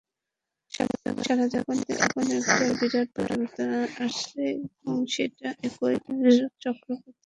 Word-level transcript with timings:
সারা 1.21 1.45
জগতে 1.53 1.91
এখন 1.97 2.25
একটা 2.31 2.65
বিরাট 2.79 3.07
পরিবর্তন 3.15 3.69
আসছে 4.05 4.41
এবং 4.55 4.95
সেটি 5.13 5.41
একই 5.47 5.69
চক্রপথে 6.63 6.91
ঘটছে। 6.93 7.19